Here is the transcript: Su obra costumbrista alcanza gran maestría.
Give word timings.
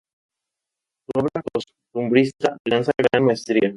Su 1.05 1.19
obra 1.19 1.43
costumbrista 1.53 2.57
alcanza 2.65 2.91
gran 3.13 3.23
maestría. 3.23 3.69